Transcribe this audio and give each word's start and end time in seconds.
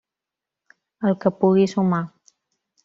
El 1.11 1.19
que 1.25 1.33
pugui 1.43 1.71
sumar. 1.77 2.03